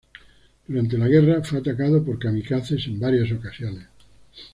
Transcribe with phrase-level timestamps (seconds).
[0.67, 3.85] Durante la guerra fue atacado por kamikazes en varias ocasiones.